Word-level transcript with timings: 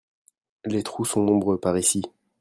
Les 0.65 0.81
trous 0.81 1.05
sont 1.05 1.21
nombreux 1.21 1.59
par 1.59 1.77
ici. 1.77 2.01